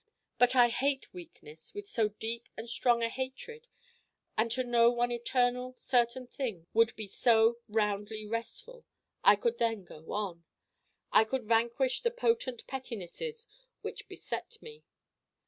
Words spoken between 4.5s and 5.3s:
know one